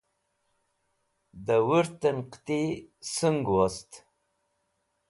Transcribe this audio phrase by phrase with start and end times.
[1.45, 2.61] da wurt'en qiti
[3.13, 3.89] soong wost